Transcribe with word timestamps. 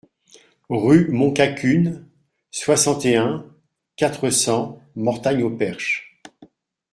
Rue 0.69 1.11
Montcacune, 1.11 2.07
soixante 2.49 3.05
et 3.05 3.17
un, 3.17 3.45
quatre 3.97 4.31
cents 4.31 4.81
Mortagne-au-Perche 4.95 6.19